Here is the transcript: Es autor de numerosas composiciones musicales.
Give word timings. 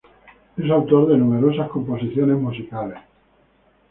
Es 0.57 0.71
autor 0.71 1.09
de 1.09 1.15
numerosas 1.17 1.69
composiciones 1.69 2.35
musicales. 2.41 2.97